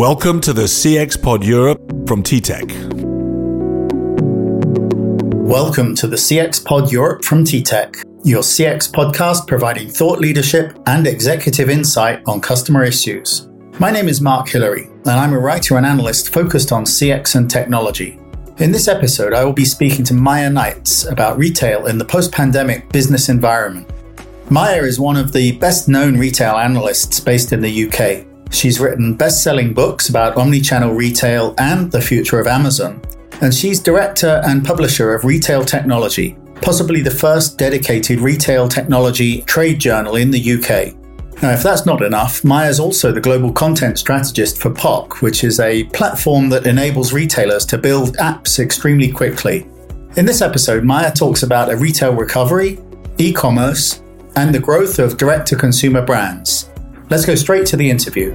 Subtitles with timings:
[0.00, 2.72] Welcome to the CX Pod Europe from TTEC.
[5.46, 11.06] Welcome to the CX Pod Europe from TTEC, your CX podcast providing thought leadership and
[11.06, 13.46] executive insight on customer issues.
[13.78, 17.50] My name is Mark Hillary, and I'm a writer and analyst focused on CX and
[17.50, 18.18] technology.
[18.56, 22.32] In this episode, I will be speaking to Miya Knights about retail in the post
[22.32, 23.86] pandemic business environment.
[24.48, 28.29] Miya is one of the best known retail analysts based in the UK.
[28.50, 33.00] She's written best selling books about omnichannel retail and the future of Amazon.
[33.40, 39.78] And she's director and publisher of Retail Technology, possibly the first dedicated retail technology trade
[39.78, 40.94] journal in the UK.
[41.42, 45.58] Now, if that's not enough, Miya's also the global content strategist for Poq, which is
[45.58, 49.66] a platform that enables retailers to build apps extremely quickly.
[50.16, 52.78] In this episode, Miya talks about a retail recovery,
[53.16, 54.02] e commerce,
[54.36, 56.69] and the growth of direct to consumer brands.
[57.10, 58.32] Let's go straight to the interview.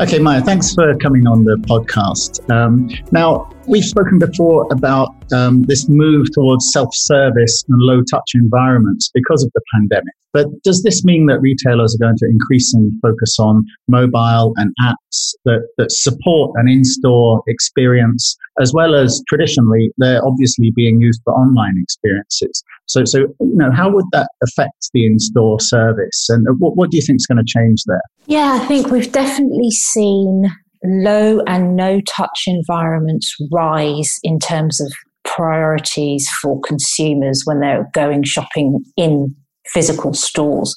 [0.00, 2.50] Okay, Miya, thanks for coming on the podcast.
[2.50, 8.32] Um, now, we've spoken before about um, this move towards self service and low touch
[8.34, 10.12] environments because of the pandemic.
[10.32, 15.34] But does this mean that retailers are going to increasingly focus on mobile and apps
[15.44, 21.20] that, that support an in store experience, as well as traditionally they're obviously being used
[21.24, 22.62] for online experiences?
[22.86, 26.28] So, so you know, how would that affect the in store service?
[26.28, 28.02] And what, what do you think is going to change there?
[28.26, 30.44] Yeah, I think we've definitely seen
[30.84, 34.92] low and no touch environments rise in terms of
[35.24, 39.34] priorities for consumers when they're going shopping in
[39.72, 40.74] physical stores.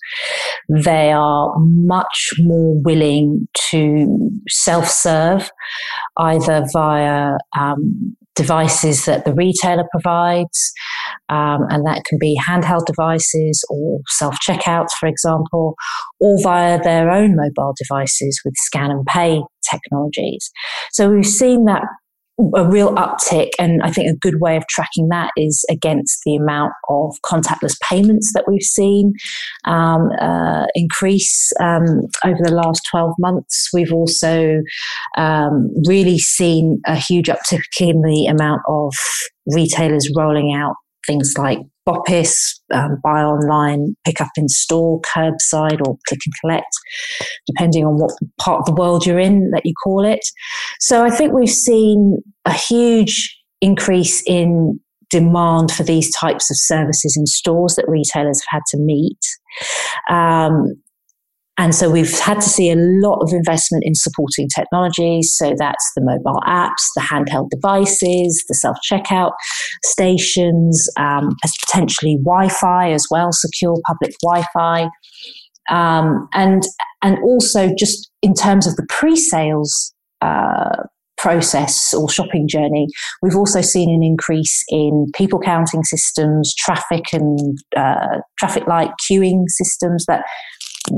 [0.69, 5.49] They are much more willing to self serve
[6.17, 10.71] either via um, devices that the retailer provides,
[11.29, 15.75] um, and that can be handheld devices or self checkouts, for example,
[16.19, 20.52] or via their own mobile devices with scan and pay technologies.
[20.92, 21.83] So we've seen that
[22.56, 26.35] a real uptick, and I think a good way of tracking that is against the
[26.35, 29.13] amount of contactless payments that we've seen
[29.66, 33.69] um, uh, increase um, over the last 12 months.
[33.72, 34.62] We've also
[35.16, 38.94] um, really seen a huge uptick in the amount of
[39.53, 40.75] retailers rolling out
[41.06, 46.73] things like BOPIS, um, buy online, pick up in store, curbside, or click and collect,
[47.45, 50.22] depending on what part of the world you're in that you call it.
[50.79, 54.79] So I think we've seen a huge increase in
[55.09, 59.19] demand for these types of services in stores that retailers have had to meet.
[60.09, 60.75] Um,
[61.58, 65.36] and so we've had to see a lot of investment in supporting technologies.
[65.38, 69.34] So that's the mobile apps, the handheld devices, the self checkout
[69.86, 74.90] stations, um, as potentially Wi Fi as well, secure public Wi Fi.
[75.69, 76.64] Um, and,
[77.03, 80.84] and also just in terms of the pre sales uh,
[81.20, 82.88] process or shopping journey,
[83.22, 89.44] we've also seen an increase in people counting systems, traffic and uh, traffic light queuing
[89.47, 90.25] systems that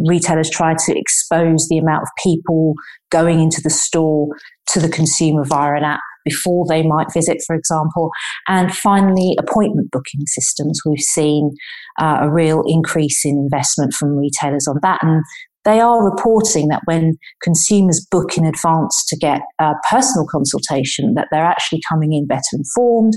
[0.08, 2.74] retailers try to expose the amount of people
[3.12, 4.28] going into the store
[4.74, 8.10] to the consumer via an app before they might visit, for example.
[8.48, 10.82] And finally, appointment booking systems.
[10.86, 11.52] We've seen
[12.00, 15.04] uh, a real increase in investment from retailers on that.
[15.04, 15.24] And
[15.66, 21.28] they are reporting that when consumers book in advance to get a personal consultation, that
[21.32, 23.14] they're actually coming in better informed,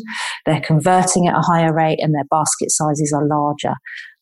[0.46, 3.74] they're converting at a higher rate, and their basket sizes are larger.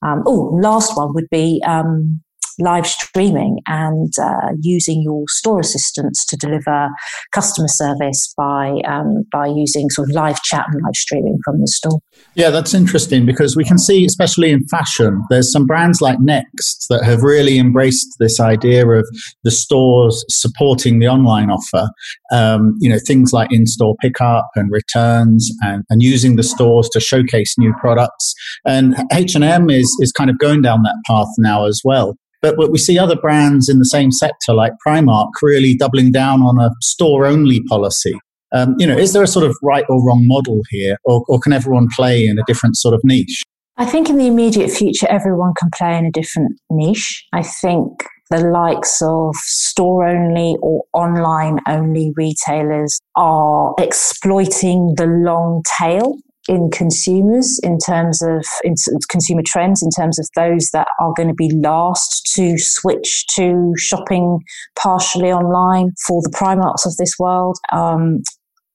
[0.05, 2.21] Um, oh, last one would be um,
[2.59, 6.89] live streaming and uh, using your store assistants to deliver
[7.33, 11.67] customer service by um, by using sort of live chat and live streaming from the
[11.67, 12.01] store.
[12.35, 16.87] Yeah, that's interesting because we can see, especially in fashion, there's some brands like Next
[16.89, 19.07] that have really embraced this idea of
[19.45, 21.89] the stores supporting the online offer.
[22.33, 27.01] Um, you know, things like in-store pickup and returns, and, and using the stores to
[27.01, 28.35] showcase new products.
[28.67, 32.17] And H and M is is kind of going down that path now as well.
[32.57, 36.61] But we see other brands in the same sector, like Primark, really doubling down on
[36.61, 38.15] a store only policy.
[38.53, 41.41] Um, you know, is there a sort of right or wrong model here, or, or
[41.41, 43.43] can everyone play in a different sort of niche?
[43.77, 47.27] I think in the immediate future, everyone can play in a different niche.
[47.33, 47.91] I think
[48.31, 56.17] the likes of store only or online only retailers are exploiting the long tail
[56.49, 58.75] in consumers in terms of in
[59.09, 63.73] consumer trends in terms of those that are going to be last to switch to
[63.79, 64.39] shopping
[64.81, 68.23] partially online for the Primarks of this world um,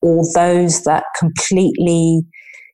[0.01, 2.21] or those that completely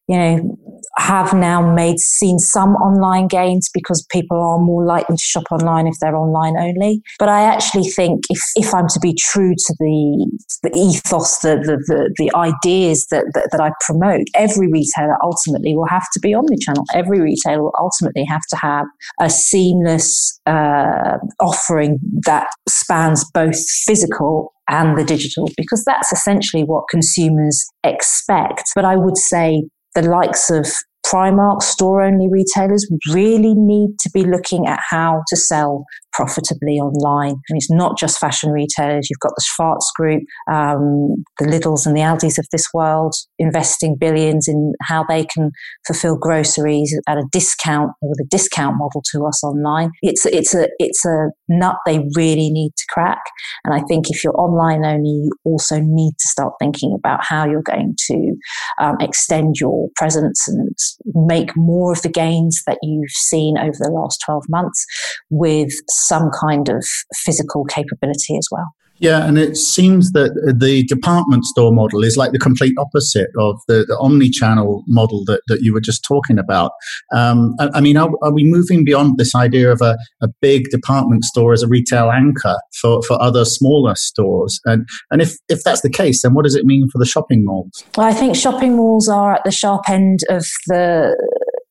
[0.08, 0.58] you know,
[0.98, 5.86] have now made seen some online gains because people are more likely to shop online
[5.86, 7.02] if they're online only.
[7.20, 11.58] But I actually think if, if I'm to be true to the, the ethos, the,
[11.58, 16.20] the, the, the ideas that, that, that I promote, every retailer ultimately will have to
[16.20, 16.86] be omnichannel.
[16.94, 18.86] Every retailer will ultimately have to have
[19.22, 26.86] a seamless uh, offering that spans both physical and the digital because that's essentially what
[26.90, 28.64] consumers expect.
[28.76, 29.64] But I would say
[29.98, 30.68] the likes of
[31.12, 35.86] Primark store only retailers really need to be looking at how to sell
[36.18, 37.36] profitably online.
[37.48, 39.08] And it's not just fashion retailers.
[39.08, 43.96] You've got the Schwarz Group, um, the Lidls and the Aldis of this world investing
[43.96, 45.52] billions in how they can
[45.86, 49.92] fulfill groceries at a discount with a discount model to us online.
[50.02, 53.22] It's it's a it's a nut they really need to crack.
[53.64, 57.46] And I think if you're online only, you also need to start thinking about how
[57.46, 58.36] you're going to
[58.82, 60.76] um, extend your presence and
[61.06, 64.86] make more of the gains that you've seen over the last 12 months
[65.30, 66.86] with some kind of
[67.16, 68.68] physical capability as well.
[69.00, 73.60] Yeah, and it seems that the department store model is like the complete opposite of
[73.68, 76.72] the, the omni-channel model that, that you were just talking about.
[77.14, 80.70] Um, I, I, mean, are, are, we moving beyond this idea of a, a big
[80.72, 84.60] department store as a retail anchor for, for other smaller stores?
[84.66, 87.44] And, and if, if that's the case, then what does it mean for the shopping
[87.46, 87.84] malls?
[87.96, 91.16] Well, I think shopping malls are at the sharp end of the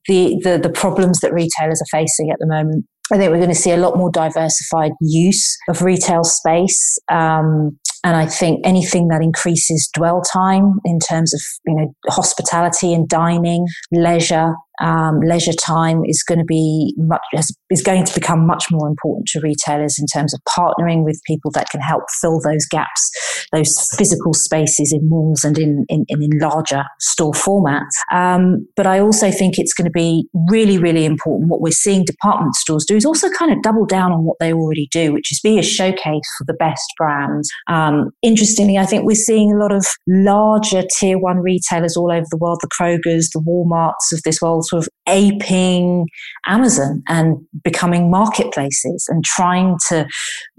[0.09, 2.87] the, the, the problems that retailers are facing at the moment.
[3.13, 6.99] I think we're going to see a lot more diversified use of retail space.
[7.11, 12.95] Um, and I think anything that increases dwell time in terms of, you know, hospitality
[12.95, 17.23] and dining, leisure, um, leisure time is going to be much
[17.71, 21.51] is going to become much more important to retailers in terms of partnering with people
[21.53, 23.11] that can help fill those gaps,
[23.57, 27.97] those physical spaces in malls and in in, in larger store formats.
[28.13, 31.51] Um, but I also think it's going to be really really important.
[31.51, 34.53] What we're seeing department stores do is also kind of double down on what they
[34.53, 37.49] already do, which is be a showcase for the best brands.
[37.69, 42.27] Um, interestingly, I think we're seeing a lot of larger tier one retailers all over
[42.31, 46.07] the world, the Krogers, the WalMarts of this world sort of aping
[46.47, 50.07] Amazon and becoming marketplaces and trying to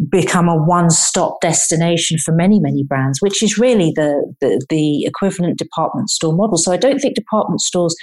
[0.10, 5.58] become a one-stop destination for many, many brands, which is really the, the, the equivalent
[5.58, 6.58] department store model.
[6.58, 7.96] So I don't think department stores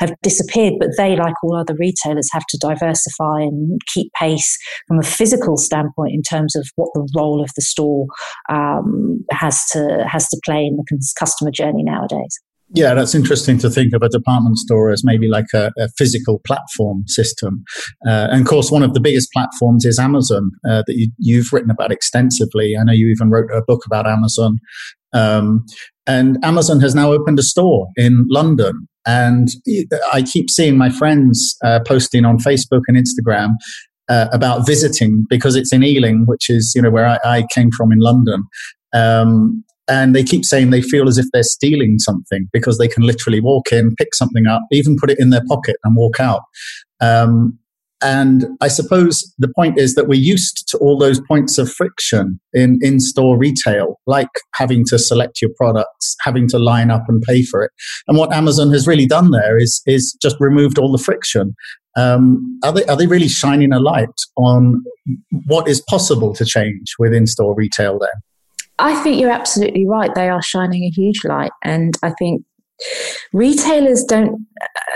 [0.00, 4.56] have disappeared, but they, like all other retailers, have to diversify and keep pace
[4.88, 8.06] from a physical standpoint in terms of what the role of the store
[8.48, 12.40] um, has to has to play in the customer journey nowadays.
[12.74, 16.40] Yeah, that's interesting to think of a department store as maybe like a, a physical
[16.46, 17.64] platform system.
[18.06, 21.52] Uh, and of course, one of the biggest platforms is Amazon uh, that you, have
[21.52, 22.74] written about extensively.
[22.78, 24.58] I know you even wrote a book about Amazon.
[25.12, 25.66] Um,
[26.06, 28.88] and Amazon has now opened a store in London.
[29.06, 29.48] And
[30.12, 33.50] I keep seeing my friends uh, posting on Facebook and Instagram
[34.08, 37.70] uh, about visiting because it's in Ealing, which is you know where I, I came
[37.76, 38.44] from in London.
[38.92, 43.02] Um, and they keep saying they feel as if they're stealing something because they can
[43.02, 46.42] literally walk in, pick something up, even put it in their pocket and walk out.
[47.00, 47.58] Um,
[48.02, 52.40] and I suppose the point is that we're used to all those points of friction
[52.52, 57.22] in in store retail, like having to select your products, having to line up and
[57.22, 57.70] pay for it.
[58.08, 61.54] And what Amazon has really done there is is just removed all the friction.
[61.96, 64.82] Um, are they are they really shining a light on
[65.46, 68.00] what is possible to change with in store retail?
[68.00, 68.20] Then
[68.78, 70.14] I think you're absolutely right.
[70.14, 71.52] They are shining a huge light.
[71.62, 72.42] And I think
[73.32, 74.46] retailers don't,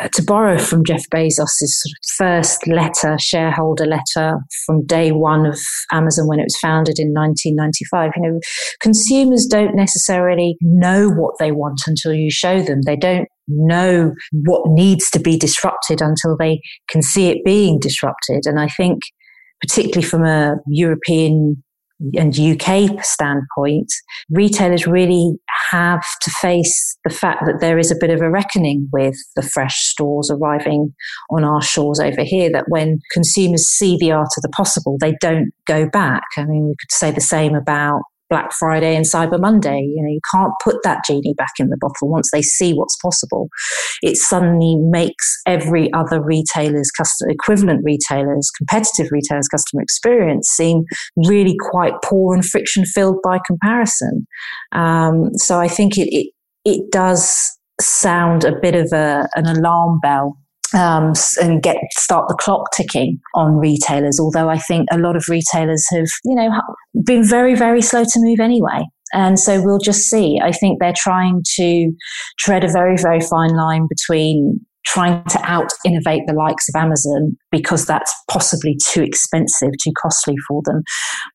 [0.01, 5.47] uh, to borrow from Jeff Bezos' sort of first letter, shareholder letter from day one
[5.47, 5.59] of
[5.93, 8.41] Amazon when it was founded in 1995, you know,
[8.81, 12.83] consumers don't necessarily know what they want until you show them.
[12.83, 18.43] They don't know what needs to be disrupted until they can see it being disrupted.
[18.47, 19.01] And I think,
[19.61, 21.63] particularly from a European
[22.15, 23.93] and UK standpoint,
[24.31, 25.39] retailers really
[25.71, 29.43] have to face the fact that there is a bit of a reckoning with the
[29.43, 30.95] fresh stores arriving
[31.31, 32.51] on our shores over here.
[32.51, 36.25] That when consumers see the art of the possible, they don't go back.
[36.37, 39.81] I mean, we could say the same about Black Friday and Cyber Monday.
[39.81, 42.97] You know, you can't put that genie back in the bottle once they see what's
[42.97, 43.49] possible.
[44.03, 50.85] It suddenly makes every other retailer's customer, equivalent retailers, competitive retailers' customer experience seem
[51.17, 54.27] really quite poor and friction filled by comparison.
[54.73, 56.33] Um, so I think it, it
[56.67, 60.37] it does sound a bit of a, an alarm bell
[60.75, 64.19] um, and get start the clock ticking on retailers.
[64.21, 66.51] Although I think a lot of retailers have, you know,
[67.05, 68.83] been very very slow to move anyway.
[69.13, 70.41] And so we'll just see.
[70.43, 71.93] I think they're trying to
[72.39, 77.37] tread a very, very fine line between trying to out innovate the likes of Amazon
[77.51, 80.83] because that's possibly too expensive, too costly for them,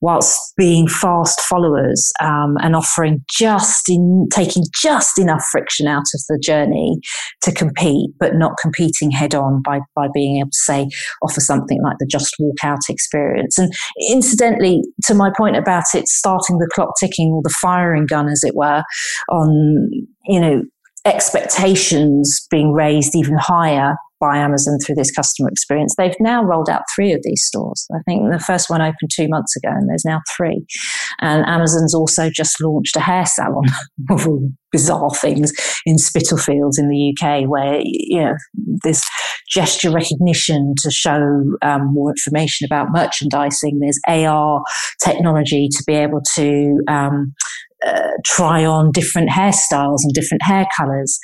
[0.01, 6.21] whilst being fast followers um, and offering just in taking just enough friction out of
[6.29, 6.99] the journey
[7.43, 10.87] to compete, but not competing head on by by being able to say
[11.21, 13.57] offer something like the just walk out experience.
[13.57, 13.71] And
[14.09, 18.43] incidentally, to my point about it starting the clock ticking or the firing gun, as
[18.43, 18.83] it were,
[19.29, 19.89] on
[20.25, 20.61] you know
[21.05, 25.95] expectations being raised even higher by Amazon through this customer experience.
[25.97, 27.87] They've now rolled out three of these stores.
[27.91, 30.63] I think the first one opened two months ago, and there's now three.
[31.19, 33.65] And Amazon's also just launched a hair salon
[34.11, 35.51] of all bizarre things
[35.85, 38.35] in Spitalfields in the UK, where you know
[38.83, 39.01] there's
[39.49, 41.19] gesture recognition to show
[41.63, 43.79] um, more information about merchandising.
[43.79, 44.61] There's AR
[45.03, 47.33] technology to be able to um,
[47.85, 51.19] uh, try on different hairstyles and different hair colors.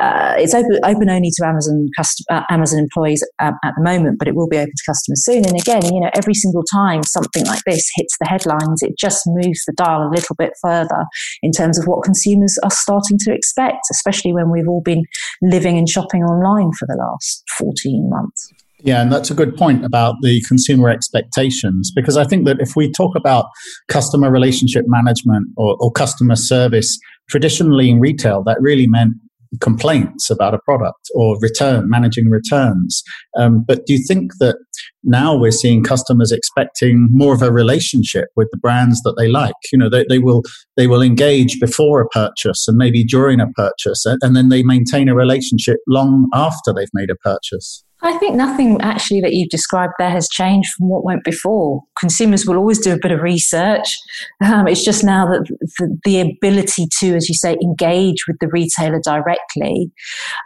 [0.00, 4.18] Uh, it's open, open only to Amazon custom, uh, Amazon employees um, at the moment,
[4.18, 5.46] but it will be open to customers soon.
[5.46, 9.22] And again, you know, every single time something like this hits the headlines, it just
[9.26, 11.04] moves the dial a little bit further
[11.42, 15.04] in terms of what consumers are starting to expect, especially when we've all been
[15.40, 18.52] living and shopping online for the last 14 months.
[18.84, 22.74] Yeah, and that's a good point about the consumer expectations because I think that if
[22.74, 23.46] we talk about
[23.88, 26.98] customer relationship management or, or, customer service,
[27.30, 29.14] traditionally in retail, that really meant
[29.60, 33.02] complaints about a product or return, managing returns.
[33.38, 34.56] Um, but do you think that
[35.04, 39.54] now we're seeing customers expecting more of a relationship with the brands that they like?
[39.72, 40.42] You know, they, they will
[40.76, 45.08] they will engage before a purchase and maybe during a purchase, and then they maintain
[45.08, 47.84] a relationship long after they've made a purchase.
[48.04, 51.82] I think nothing actually that you've described there has changed from what went before.
[51.98, 53.96] Consumers will always do a bit of research.
[54.44, 55.46] Um, it's just now that
[55.78, 59.92] the, the, ability to, as you say, engage with the retailer directly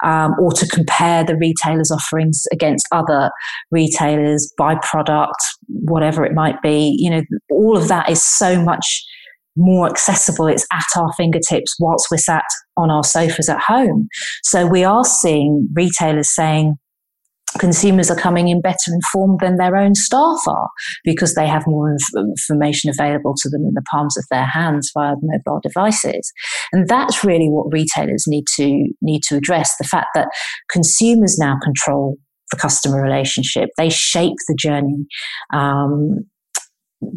[0.05, 3.31] um, or to compare the retailer's offerings against other
[3.71, 9.03] retailers, by product, whatever it might be, you know, all of that is so much
[9.57, 10.47] more accessible.
[10.47, 12.45] It's at our fingertips whilst we're sat
[12.77, 14.09] on our sofas at home.
[14.43, 16.77] So we are seeing retailers saying,
[17.59, 20.69] consumers are coming in better informed than their own staff are
[21.05, 24.91] because they have more inf- information available to them in the palms of their hands
[24.95, 26.33] via mobile devices
[26.73, 30.29] and that's really what retailers need to need to address the fact that
[30.71, 32.17] consumers now control
[32.53, 35.07] the customer relationship they shape the journey
[35.53, 36.25] um,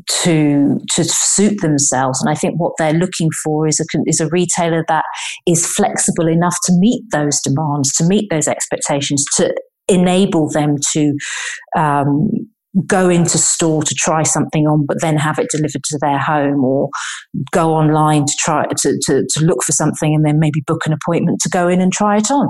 [0.07, 2.21] to to suit themselves.
[2.21, 5.05] And I think what they're looking for is a is a retailer that
[5.47, 9.53] is flexible enough to meet those demands, to meet those expectations, to
[9.89, 11.13] enable them to
[11.77, 12.29] um,
[12.85, 16.63] go into store to try something on, but then have it delivered to their home,
[16.63, 16.89] or
[17.51, 20.93] go online to try to, to, to look for something and then maybe book an
[20.93, 22.47] appointment to go in and try it on.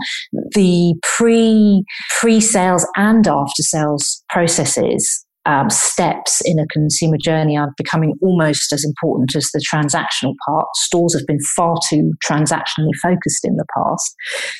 [0.53, 1.83] The pre
[2.19, 8.71] pre sales and after sales processes um, steps in a consumer journey are becoming almost
[8.73, 10.67] as important as the transactional part.
[10.75, 14.13] Stores have been far too transactionally focused in the past,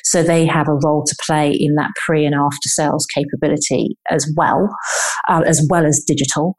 [0.04, 4.30] so they have a role to play in that pre and after sales capability as
[4.36, 4.68] well,
[5.28, 6.54] uh, as well as digital,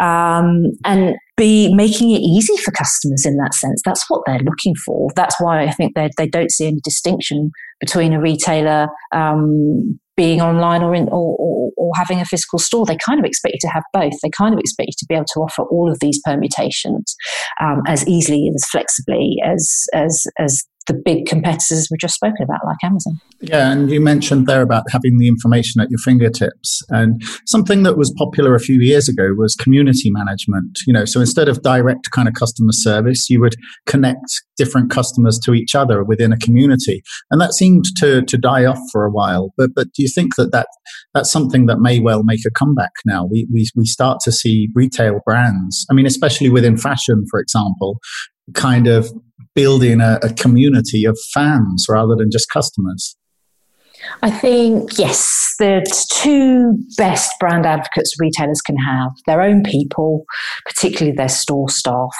[0.00, 3.80] um, and be making it easy for customers in that sense.
[3.84, 5.08] That's what they're looking for.
[5.16, 10.42] That's why I think they they don't see any distinction between a retailer um, being
[10.42, 12.84] online or, in, or, or, or, having a physical store.
[12.84, 14.12] They kind of expect you to have both.
[14.22, 17.16] They kind of expect you to be able to offer all of these permutations
[17.58, 22.42] um, as easily and as flexibly as, as, as the big competitors we've just spoken
[22.42, 23.20] about, like Amazon.
[23.40, 26.82] Yeah, and you mentioned there about having the information at your fingertips.
[26.88, 30.78] And something that was popular a few years ago was community management.
[30.86, 33.54] You know, so instead of direct kind of customer service, you would
[33.86, 37.02] connect different customers to each other within a community.
[37.30, 39.52] And that seemed to, to die off for a while.
[39.56, 40.68] But but do you think that, that
[41.14, 43.26] that's something that may well make a comeback now?
[43.26, 47.98] We, we, we start to see retail brands, I mean, especially within fashion, for example,
[48.54, 49.12] kind of
[49.54, 53.16] building a, a community of fans rather than just customers?
[54.22, 60.24] I think, yes, the two best brand advocates retailers can have their own people,
[60.66, 62.14] particularly their store staff,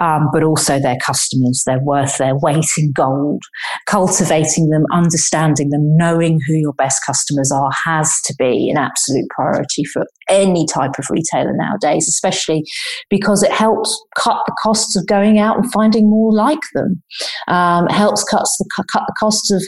[0.00, 1.62] um, but also their customers.
[1.66, 3.42] They're worth their weight in gold.
[3.86, 9.28] Cultivating them, understanding them, knowing who your best customers are has to be an absolute
[9.30, 12.64] priority for any type of retailer nowadays, especially
[13.10, 17.02] because it helps cut the costs of going out and finding more like them.
[17.48, 19.62] Um, helps cut the, cut the costs of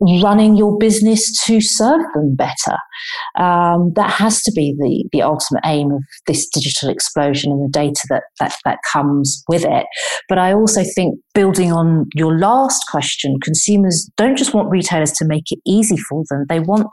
[0.00, 2.76] running your business to serve them better.
[3.38, 7.70] Um, that has to be the, the ultimate aim of this digital explosion and the
[7.70, 9.86] data that, that, that comes with it.
[10.28, 15.24] But I also think building on your last question, consumers don't just want retailers to
[15.26, 16.46] make it easy for them.
[16.48, 16.86] They want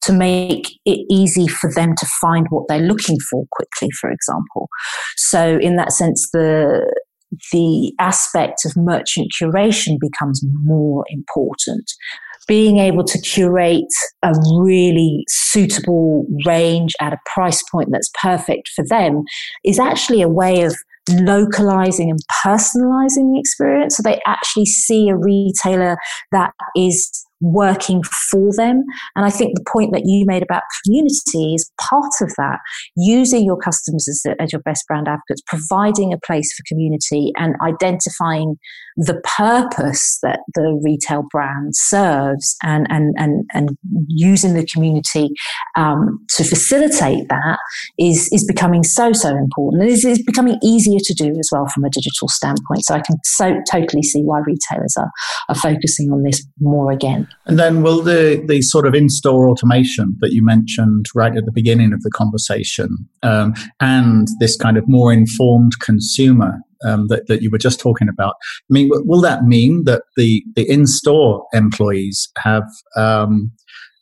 [0.00, 4.68] to make it easy for them to find what they're looking for quickly, for example.
[5.16, 6.88] So in that sense, the
[7.52, 11.90] the aspect of merchant curation becomes more important
[12.48, 13.84] being able to curate
[14.24, 19.22] a really suitable range at a price point that's perfect for them
[19.64, 20.74] is actually a way of
[21.10, 23.96] localizing and personalizing the experience.
[23.96, 25.98] So they actually see a retailer
[26.32, 28.84] that is working for them.
[29.16, 32.58] And I think the point that you made about community is part of that.
[32.96, 37.54] Using your customers as, as your best brand advocates, providing a place for community and
[37.62, 38.56] identifying
[38.96, 43.78] the purpose that the retail brand serves and, and, and, and
[44.08, 45.28] using the community
[45.76, 47.58] um, to facilitate that
[47.98, 49.82] is, is becoming so, so important.
[49.82, 52.84] And It is, is becoming easier to do as well from a digital standpoint.
[52.84, 55.10] So I can so totally see why retailers are,
[55.48, 57.27] are focusing on this more again.
[57.46, 61.52] And then will the, the sort of in-store automation that you mentioned right at the
[61.52, 62.88] beginning of the conversation
[63.22, 68.08] um, and this kind of more informed consumer um, that, that you were just talking
[68.08, 68.34] about,
[68.70, 72.64] I mean, will that mean that the, the in-store employees have
[72.96, 73.50] um,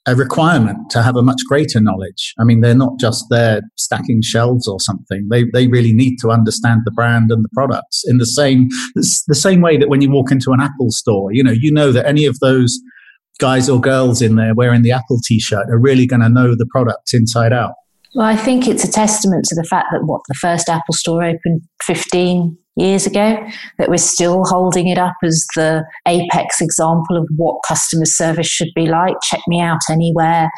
[0.06, 2.32] a requirement to have a much greater knowledge.
[2.38, 5.26] I mean, they're not just there stacking shelves or something.
[5.30, 9.34] They, they really need to understand the brand and the products in the same, the
[9.34, 12.06] same way that when you walk into an Apple store, you know, you know that
[12.06, 12.78] any of those
[13.38, 16.54] guys or girls in there wearing the Apple t shirt are really going to know
[16.54, 17.74] the products inside out.
[18.14, 21.22] Well, I think it's a testament to the fact that what the first Apple store
[21.22, 23.36] opened 15 years ago,
[23.78, 28.70] that we're still holding it up as the apex example of what customer service should
[28.74, 29.16] be like.
[29.22, 30.48] Check me out anywhere.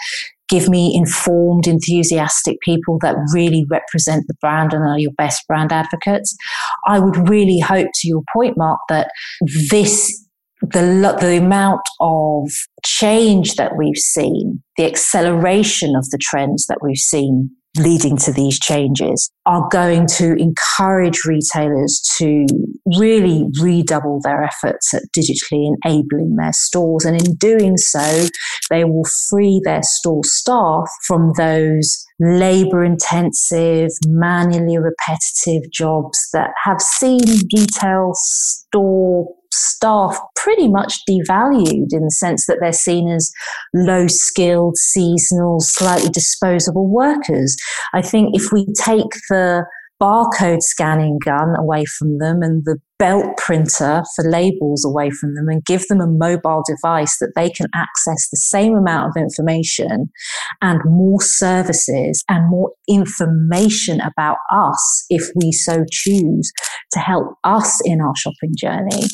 [0.49, 5.73] Give me informed, enthusiastic people that really represent the brand and are your best brand
[5.73, 6.37] advocates.
[6.87, 9.11] I would really hope, to your point, Mark, that
[9.71, 10.25] this
[10.63, 12.51] the, the amount of
[12.85, 18.59] change that we've seen, the acceleration of the trends that we've seen leading to these
[18.59, 22.47] changes are going to encourage retailers to
[22.99, 27.05] really redouble their efforts at digitally enabling their stores.
[27.05, 28.27] And in doing so,
[28.71, 36.81] they will free their store staff from those labor intensive, manually repetitive jobs that have
[36.81, 37.21] seen
[37.55, 43.31] retail store staff pretty much devalued in the sense that they're seen as
[43.75, 47.57] low skilled, seasonal, slightly disposable workers.
[47.95, 49.65] I think if we take the
[50.01, 55.49] barcode scanning gun away from them and the belt printer for labels away from them
[55.49, 60.11] and give them a mobile device that they can access the same amount of information
[60.63, 66.53] and more services and more information about us if we so choose
[66.93, 69.07] to help us in our shopping journey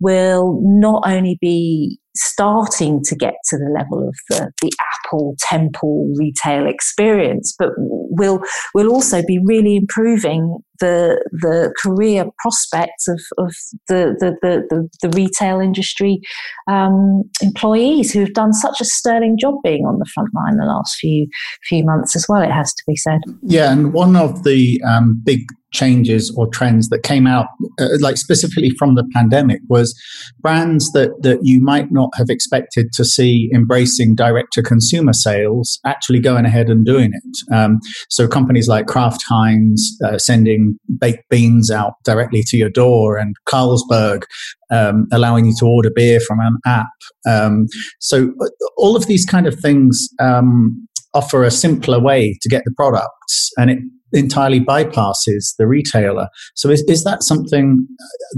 [0.00, 4.72] will not only be starting to get to the level of the, the
[5.04, 8.40] Apple Temple retail experience, but we'll,
[8.74, 13.54] we'll also be really improving the the career prospects of, of
[13.88, 16.20] the, the, the, the, retail industry
[16.68, 20.64] um, employees who have done such a sterling job being on the front line the
[20.64, 21.26] last few
[21.68, 22.42] few months as well.
[22.42, 23.20] It has to be said.
[23.42, 25.40] Yeah, and one of the um, big
[25.72, 27.46] changes or trends that came out,
[27.80, 29.98] uh, like specifically from the pandemic, was
[30.40, 35.80] brands that that you might not have expected to see embracing direct to consumer sales
[35.84, 37.54] actually going ahead and doing it.
[37.54, 40.61] Um, so companies like Kraft Heinz uh, sending
[40.98, 44.22] baked beans out directly to your door, and Carlsberg
[44.70, 46.96] um, allowing you to order beer from an app.
[47.28, 47.66] Um,
[48.00, 52.62] so uh, all of these kind of things um, offer a simpler way to get
[52.64, 53.78] the products, and it
[54.12, 56.28] entirely bypasses the retailer.
[56.54, 57.86] So is, is that something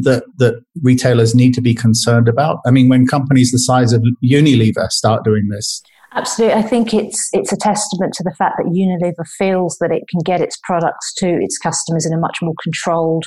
[0.02, 2.58] that that retailers need to be concerned about?
[2.66, 5.82] I mean, when companies the size of Unilever start doing this.
[6.14, 6.57] Absolutely.
[6.57, 10.20] I think it's it's a testament to the fact that Unilever feels that it can
[10.24, 13.27] get its products to its customers in a much more controlled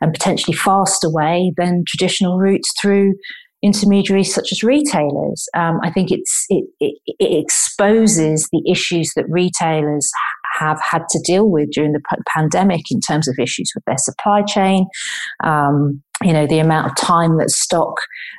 [0.00, 3.14] and potentially faster way than traditional routes through
[3.62, 5.48] intermediaries such as retailers.
[5.54, 10.10] Um, I think it's it, it, it, exposes the issues that retailers
[10.58, 12.02] have had to deal with during the
[12.34, 14.86] pandemic in terms of issues with their supply chain,
[15.44, 17.94] um, you know the amount of time that stock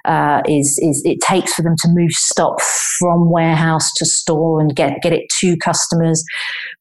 [0.06, 2.60] uh, is is it takes for them to move stock
[3.00, 6.24] from warehouse to store and get get it to customers.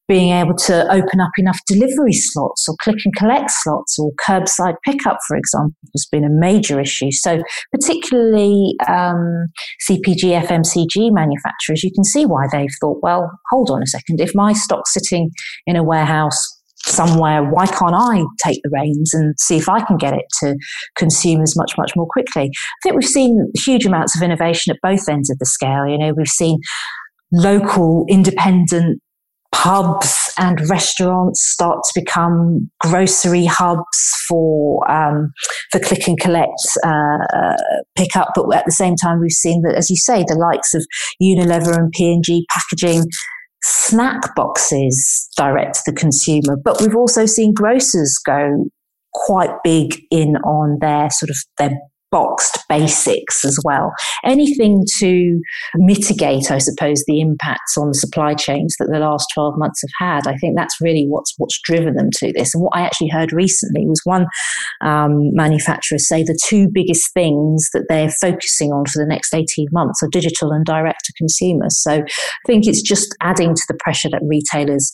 [0.09, 4.77] Being able to open up enough delivery slots or click and collect slots or curbside
[4.83, 7.11] pickup for example has been a major issue.
[7.13, 9.49] So particularly um,
[9.87, 14.21] cpg fmcg manufacturers you can see why they've thought well hold on a second.
[14.21, 15.31] If my stock's sitting
[15.67, 16.58] in a warehouse
[16.89, 20.57] somewhere, why can't I take the reins and see if I can get it to
[20.97, 22.51] consumers much, much more quickly?
[22.53, 25.87] I think we've seen huge amounts of innovation at both ends of the scale.
[25.87, 26.59] You know, we've seen
[27.33, 29.01] local independent
[29.53, 35.33] pubs and restaurants start to become grocery hubs for um,
[35.73, 37.57] for click and collect uh,
[37.97, 38.29] pickup.
[38.35, 40.85] But at the same time, we've seen that, as you say, the likes of
[41.21, 43.05] Unilever and P and G packaging
[43.63, 48.67] snack boxes direct to the consumer, but we've also seen grocers go
[49.13, 51.79] quite big in on their sort of their
[52.11, 53.93] boxed basics as well.
[54.25, 55.41] Anything to
[55.77, 60.09] mitigate, I suppose, the impacts on the supply chains that the last 12 months have
[60.09, 60.27] had.
[60.27, 62.55] I think that's really what's what's driven them to this.
[62.55, 64.27] And what I actually heard recently was one
[64.81, 69.69] um, manufacturer say the two biggest things that they're focusing on for the next 18
[69.73, 71.67] months are digital and direct to consumer.
[71.69, 74.91] So I think it's just adding to the pressure that retailers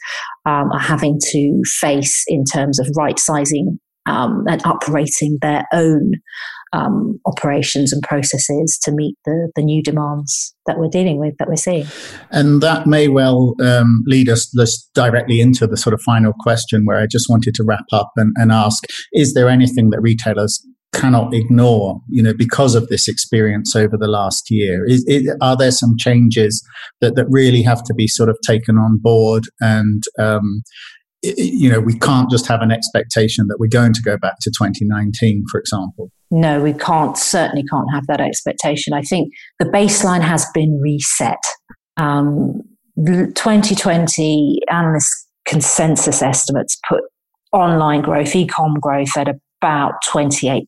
[0.47, 6.13] um, are having to face in terms of right sizing um, and uprating their own
[6.75, 11.49] um, operations and processes to meet the, the new demands that we're dealing with, that
[11.49, 11.87] we're seeing.
[12.31, 14.51] And that may well um, lead us
[14.95, 18.35] directly into the sort of final question where I just wanted to wrap up and,
[18.37, 23.77] and ask Is there anything that retailers cannot ignore, you know, because of this experience
[23.77, 24.85] over the last year?
[24.87, 26.65] Is, is, are there some changes
[27.01, 30.63] that, that really have to be sort of taken on board and, um,
[31.23, 34.51] you know, we can't just have an expectation that we're going to go back to
[34.51, 36.11] 2019, for example.
[36.37, 38.93] No, we can't, certainly can't have that expectation.
[38.93, 41.39] I think the baseline has been reset.
[41.97, 42.61] Um,
[42.97, 47.03] 2020 analyst consensus estimates put
[47.53, 50.65] online growth, e-com growth at about 28%,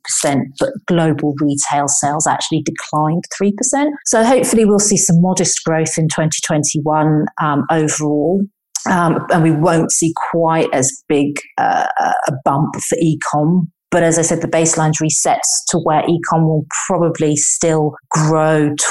[0.61, 3.90] but global retail sales actually declined 3%.
[4.05, 8.40] So hopefully we'll see some modest growth in 2021 um, overall.
[8.88, 13.68] Um, and we won't see quite as big uh, a bump for e-com.
[13.90, 18.85] But as I said, the baseline's resets to where e-com will probably still grow t-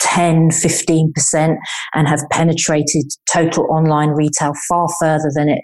[0.00, 1.56] 10, 15%
[1.94, 5.62] and have penetrated total online retail far further than it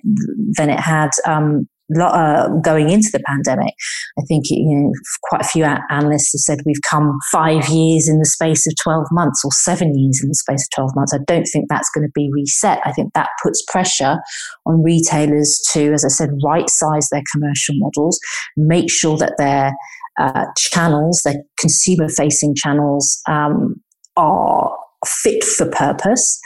[0.57, 3.75] than it had um, uh, going into the pandemic.
[4.19, 8.19] I think you know quite a few analysts have said we've come five years in
[8.19, 11.15] the space of 12 months or seven years in the space of 12 months.
[11.15, 12.81] I don't think that's going to be reset.
[12.85, 14.19] I think that puts pressure
[14.67, 18.19] on retailers to, as I said, right size their commercial models,
[18.57, 19.73] make sure that their
[20.21, 23.77] uh, channels, their consumer facing channels, um,
[24.17, 26.41] are fit for purpose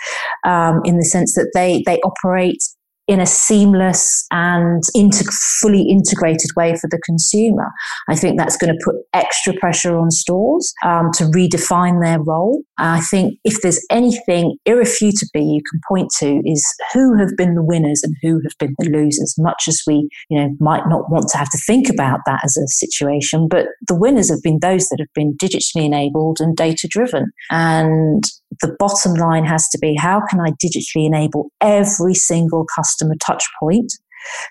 [0.44, 2.62] um, in the sense that they they operate
[3.12, 7.68] in a seamless and inter- fully integrated way for the consumer.
[8.08, 12.62] I think that's going to put extra pressure on stores um, to redefine their role.
[12.78, 17.62] I think if there's anything irrefutably you can point to is who have been the
[17.62, 19.34] winners and who have been the losers.
[19.38, 22.56] Much as we, you know, might not want to have to think about that as
[22.56, 26.88] a situation, but the winners have been those that have been digitally enabled and data
[26.88, 27.30] driven.
[27.50, 28.24] And
[28.60, 33.44] the bottom line has to be how can I digitally enable every single customer touch
[33.60, 33.92] point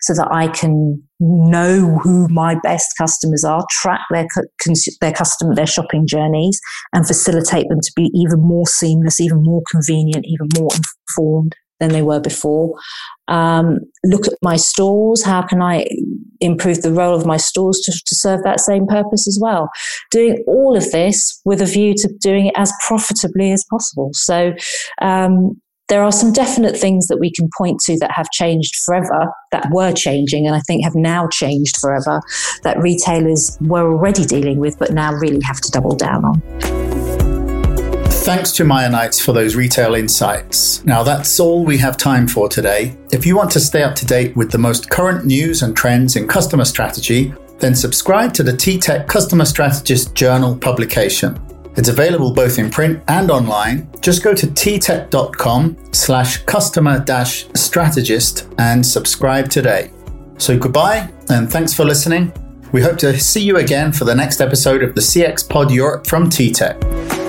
[0.02, 4.28] so that I can know who my best customers are, track their
[5.00, 6.60] their customer their shopping journeys,
[6.94, 11.92] and facilitate them to be even more seamless, even more convenient, even more informed than
[11.92, 12.74] they were before.
[13.28, 15.24] Um, look at my stores.
[15.24, 15.86] How can I
[16.42, 19.70] improve the role of my stores to, to serve that same purpose as well?
[20.12, 24.10] Doing all of this with a view to doing it as profitably as possible.
[24.14, 24.54] So,
[25.02, 29.30] um, there are some definite things that we can point to that have changed forever,
[29.52, 32.22] that were changing, and I think have now changed forever,
[32.64, 36.81] that retailers were already dealing with, but now really have to double down on.
[38.24, 40.86] Thanks to Miya Knights for those retail insights.
[40.86, 42.96] Now, that's all we have time for today.
[43.12, 46.16] If you want to stay up to date with the most current news and trends
[46.16, 51.36] in customer strategy, then subscribe to the TTEC Customer Strategist Journal publication.
[51.78, 53.90] It's available both in print and online.
[54.02, 59.92] Just go to ttec.com slash customer dash strategist and subscribe today.
[60.38, 62.32] So goodbye and thanks for listening.
[62.72, 66.06] We hope to see you again for the next episode of the CX Pod Europe
[66.06, 67.21] from TTEC.